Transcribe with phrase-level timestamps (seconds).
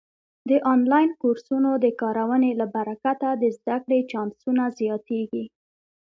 [0.49, 5.45] د آنلاین کورسونو د کارونې له برکته د زده کړې چانسونه زیاتېږي.